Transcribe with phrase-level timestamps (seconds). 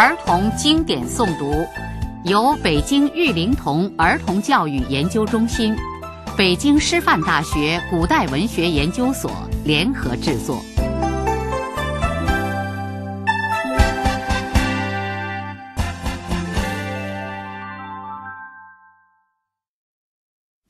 [0.00, 1.66] 儿童经典诵读，
[2.22, 5.74] 由北京育龄童儿童教育研究中心、
[6.36, 9.28] 北京师范大学古代文学研究所
[9.64, 10.62] 联合制作。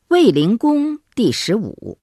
[0.09, 1.99] 卫灵公第十五。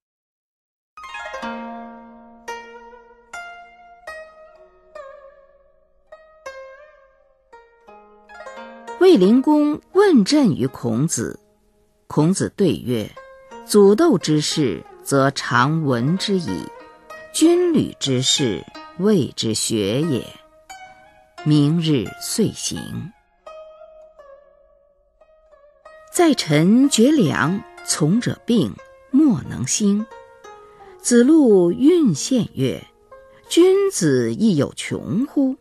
[9.05, 11.39] 卫灵公问政于孔子，
[12.07, 13.07] 孔子对曰
[13.63, 16.63] ：“祖斗之事，则常闻之矣；
[17.32, 18.65] 军旅之事，
[18.97, 20.25] 谓之学也。”
[21.46, 23.11] 明日遂行。
[26.11, 28.74] 在臣绝粮，从者病，
[29.11, 30.04] 莫能兴。
[30.99, 32.83] 子路运献曰
[33.49, 35.55] ：“君子亦有穷乎？”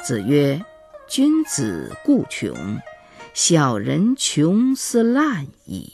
[0.00, 0.64] 子曰
[1.08, 2.80] ：“君子固穷，
[3.32, 5.92] 小人穷斯滥矣。”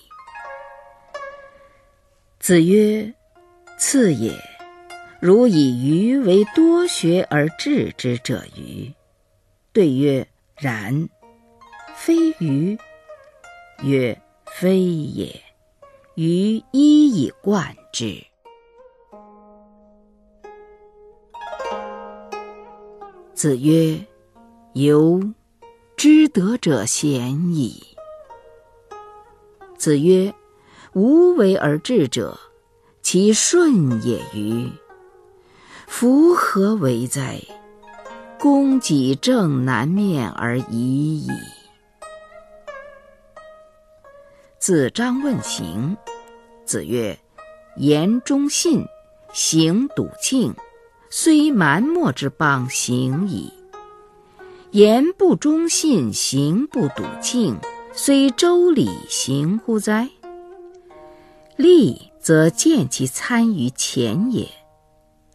[2.40, 3.14] 子曰
[3.78, 4.32] ：“次也，
[5.20, 8.92] 如以鱼为多学而治之者与？”
[9.72, 11.08] 对曰：“然。”
[11.94, 12.76] 非鱼。
[13.84, 15.42] 曰：非也，
[16.14, 18.24] 鱼一以贯之。
[23.34, 23.98] 子曰：
[24.74, 25.20] 由，
[25.96, 27.82] 知德者贤矣。
[29.76, 30.34] 子曰：
[30.94, 32.38] 无为而治者，
[33.02, 34.70] 其顺也与？
[35.86, 37.38] 夫何为哉？
[38.38, 41.28] 公己正南面而已矣。
[44.58, 45.94] 子张问行，
[46.64, 47.18] 子曰
[47.76, 48.86] ：“言忠信，
[49.34, 50.54] 行笃敬，
[51.10, 53.52] 虽蛮貊之邦，行矣；
[54.72, 57.58] 言不忠信，行不笃敬，
[57.92, 60.08] 虽周礼，行乎哉？
[61.56, 64.48] 利则见其参于前也，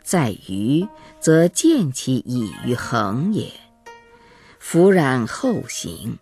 [0.02, 0.88] 在于
[1.20, 3.52] 则见其以于恒也。
[4.58, 6.18] 弗然后行。”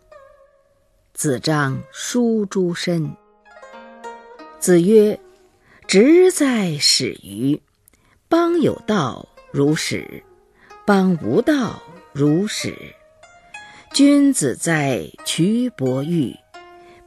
[1.15, 3.15] 子张书诸身。
[4.59, 5.17] 子曰
[5.87, 7.61] ：“直哉始于！
[8.27, 10.21] 邦有道如始，
[10.85, 11.81] 邦无道
[12.11, 12.75] 如始。
[13.95, 16.35] 君子哉蘧伯玉！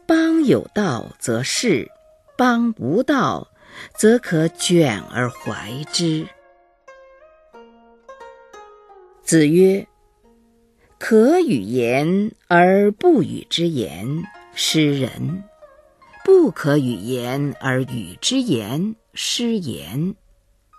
[0.06, 1.91] 邦有道则仕，
[2.34, 3.49] 邦无道
[3.94, 6.27] 则可卷而怀之。”
[9.22, 9.87] 子曰。
[10.98, 15.43] 可与言而不与之言，失人；
[16.25, 20.15] 不可与言而与之言，失言。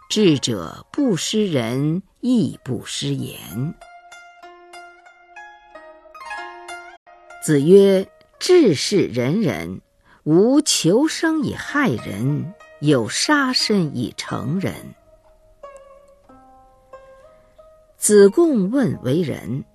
[0.09, 3.75] 智者不失人，亦不失言。
[7.49, 9.81] 子曰：“智是仁人，
[10.23, 14.71] 无求生以害人，有杀身以成仁。”
[17.97, 19.65] 子贡问为人。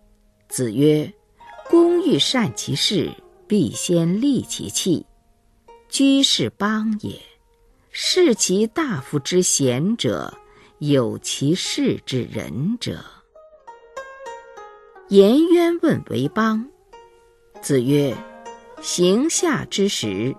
[0.46, 1.12] 子曰
[1.68, 3.10] ：“公欲善其事，
[3.48, 5.04] 必先利其器。
[5.88, 7.20] 居士邦也，
[7.90, 10.32] 视其大夫之贤者，
[10.78, 13.04] 有其事之仁者。”
[15.10, 16.70] 颜渊问为邦。
[17.64, 18.14] 子曰
[18.82, 20.36] ：“行夏之时，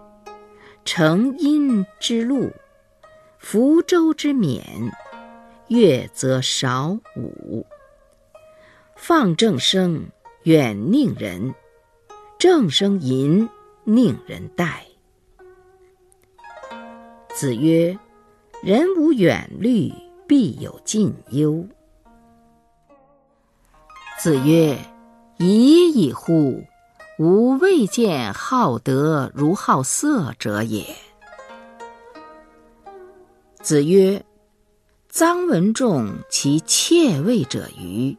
[0.85, 2.51] 成阴之路，
[3.39, 4.63] 福州之冕，
[5.67, 7.65] 乐则少舞。”
[8.95, 10.05] 放正声，
[10.43, 11.51] 远宁人；
[12.37, 13.49] 正声淫，
[13.87, 14.85] 佞人待。
[17.33, 17.97] 子曰
[18.61, 19.91] ：“人无远虑，
[20.27, 21.67] 必有近忧。”
[24.21, 24.77] 子曰
[25.39, 26.63] ：“已矣乎！
[27.17, 30.95] 吾未见好德如好色者也。”
[33.61, 34.25] 子曰
[35.11, 38.17] ：“臧文仲其妾位者于？”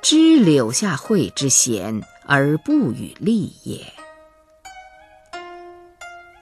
[0.00, 3.84] 知柳下惠之贤而不与利也。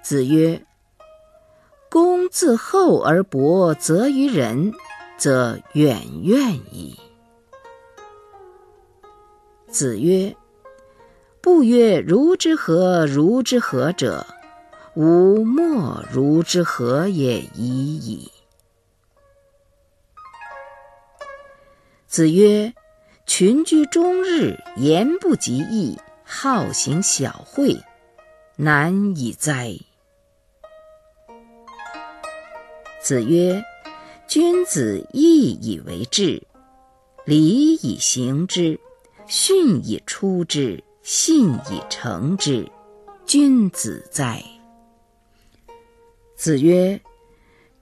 [0.03, 0.63] 子曰
[1.91, 4.73] ：“公自厚而薄责于人，
[5.17, 6.99] 则远怨矣。”
[9.69, 10.37] 子曰
[11.47, 14.27] ：“不曰如之何如之何者，
[14.97, 18.33] 吾莫如之何也已矣。”
[22.09, 22.75] 子曰。
[23.27, 27.81] 群居终日，言不及义，好行小惠，
[28.57, 29.77] 难以哉！
[33.01, 33.65] 子曰
[34.29, 36.47] ：“君子义以为质，
[37.25, 38.81] 礼以行之，
[39.27, 42.69] 训以出之，信以成之，
[43.27, 44.43] 君子哉！
[46.35, 47.01] 子曰：“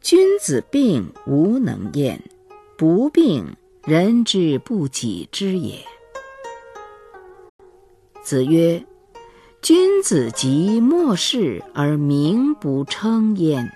[0.03, 2.23] 君子病无能焉，
[2.77, 5.83] 不病，人之不己知也。”
[8.23, 8.85] 子曰
[9.63, 13.73] ：“君子疾莫视而名不称焉。”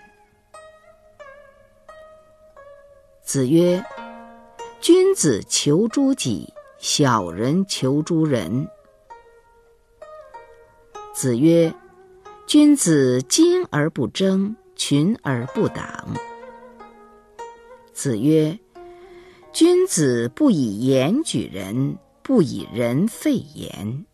[3.24, 3.82] 子曰
[4.82, 8.68] ：“君子求诸己，小人求诸人。”
[11.18, 11.74] 子曰
[12.46, 16.14] ：“君子精而不争，群而不党。”
[17.92, 18.56] 子曰
[19.52, 24.06] ：“君子不以言举人，不以人废言。”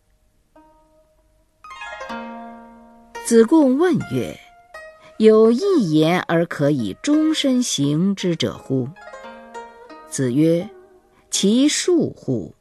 [3.23, 4.35] 子贡问曰
[5.19, 8.89] ：“有一言而可以终身行之者乎？”
[10.09, 10.67] 子曰
[11.29, 12.55] ：“其恕乎！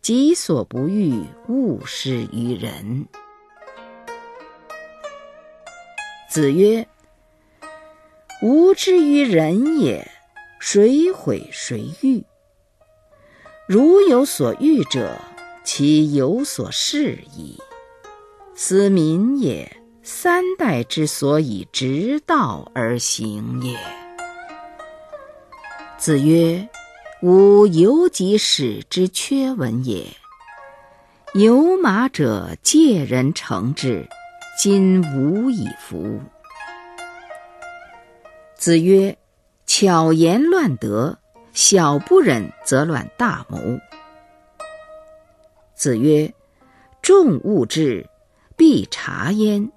[0.00, 3.04] 己所不欲，勿施于人。”
[6.38, 6.86] 子曰
[8.42, 10.08] ：“吾之于人也，
[10.60, 12.24] 谁毁谁欲？
[13.66, 15.18] 如有所欲者，
[15.64, 17.58] 其有所示矣。
[18.54, 23.76] 斯民也，三代之所以直道而行也。”
[25.98, 26.68] 子曰。
[27.20, 30.06] 吾犹及使之缺文也。
[31.34, 34.08] 有马者，借人乘之，
[34.60, 36.20] 今无以服。
[38.56, 39.16] 子曰
[39.66, 41.16] ：“巧言乱德，
[41.52, 43.56] 小不忍则乱大谋。”
[45.76, 46.34] 子曰
[47.00, 48.04] ：“众恶之，
[48.56, 49.70] 必察焉；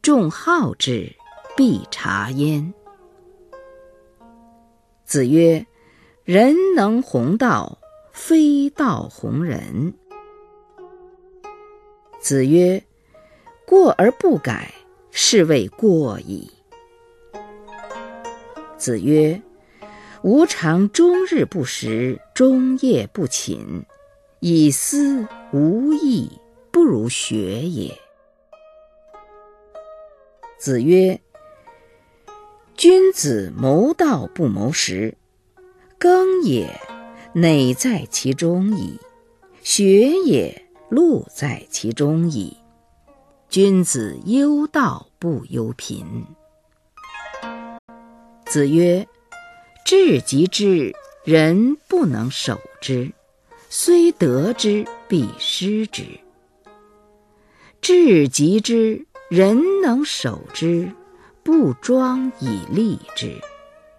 [0.00, 1.12] 众好之，
[1.56, 2.72] 必察焉。”
[5.04, 5.66] 子曰。
[6.22, 7.78] 人能弘道，
[8.12, 9.94] 非道弘人。
[12.20, 12.84] 子曰
[13.70, 14.74] ：“过而不改，
[15.12, 16.50] 是谓过矣。”
[18.76, 19.40] 子曰
[20.22, 23.84] ：“吾尝终日不食，终夜不寝，
[24.40, 26.40] 以思无益，
[26.72, 27.96] 不如学也。”
[30.58, 31.20] 子曰
[32.74, 35.16] ：“君子谋道不谋食。”
[35.96, 36.68] 耕也，
[37.34, 38.98] 馁在其中矣；
[39.62, 42.56] 学也，禄在其中矣。
[43.50, 46.24] 君子忧道不忧贫。
[48.46, 49.04] 子曰
[49.84, 50.94] ：“至极之，
[51.24, 53.10] 人不能守之；
[53.68, 56.04] 虽得之，必失之。
[57.80, 60.88] 至极之，人能守之，
[61.42, 63.32] 不庄以利之，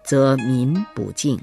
[0.02, 1.38] 则民不敬。”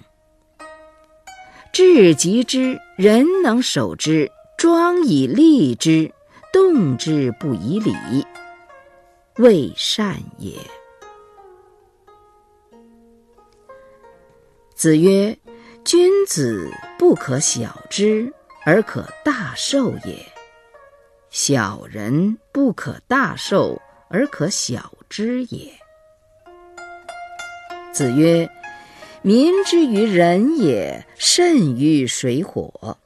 [1.71, 6.11] 至极之，人能守之，庄以利之，
[6.51, 7.93] 动之不以礼，
[9.37, 10.57] 未善也。
[14.75, 15.37] 子曰
[15.83, 18.33] ：“君子不可小之
[18.65, 20.25] 而可大受也，
[21.29, 25.71] 小人不可大受而可小之也。”
[27.93, 28.49] 子曰。
[29.21, 32.97] 民之于人也，甚于水火。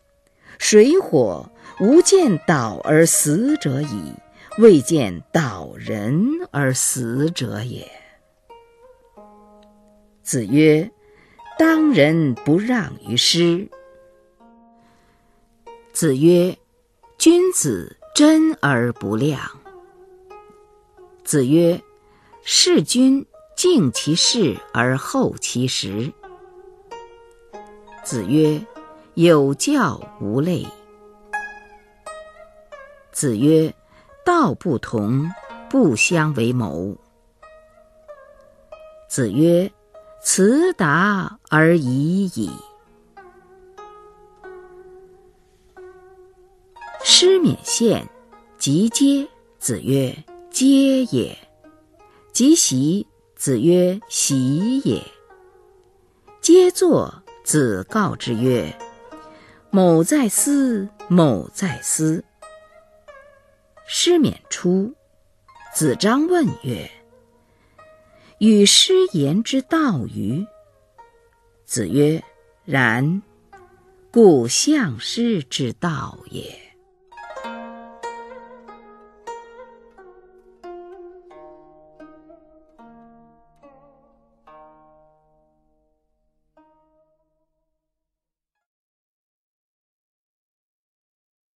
[0.60, 1.50] 水火
[1.84, 4.14] 吾见导而死者矣，
[4.58, 7.86] 未见导人而死者也。
[10.22, 10.90] 子曰
[11.60, 13.68] ：“当仁不让于师。”
[15.92, 16.58] 子曰
[17.20, 19.42] ：“君子真而不亮。”
[21.26, 21.82] 子曰
[22.44, 23.26] ：“事君。”
[23.58, 26.14] 敬其事而后其实。
[28.06, 28.66] 子曰
[29.16, 30.66] ：“有教无类。”
[33.14, 33.74] 子曰
[34.26, 35.32] ：“道不同，
[35.70, 36.98] 不相为谋。”
[39.08, 39.72] 子曰
[40.24, 42.50] ：“辞达而已矣。”
[47.06, 48.10] 师免县，
[48.58, 49.30] 及嗟。
[49.60, 50.18] 子曰
[50.52, 51.38] ：“嗟也。”
[52.34, 53.06] 及习。
[53.36, 55.02] 子曰：“习也。”
[56.42, 57.14] 皆坐。
[57.44, 58.76] 子告之曰
[59.70, 62.24] ：“某在思，某在思。”
[63.86, 64.94] 师免出。
[65.74, 66.90] 子张问曰
[68.38, 70.46] ：“与师言之道与？”
[71.66, 72.24] 子曰
[72.64, 73.24] ：“然。
[74.12, 76.56] 故相师之道也。”